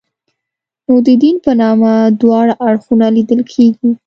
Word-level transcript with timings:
نو 0.85 0.95
د 1.07 1.09
دین 1.23 1.35
په 1.45 1.51
نامه 1.61 1.91
دواړه 2.21 2.53
اړخونه 2.67 3.05
لیدل 3.15 3.41
کېږي. 3.53 3.89